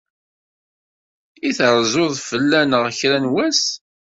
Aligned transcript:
I 1.47 1.49
terzuḍ-d 1.57 2.17
fell-aneɣ 2.29 2.83
kra 2.99 3.17
n 3.23 3.25
wass? 3.33 3.63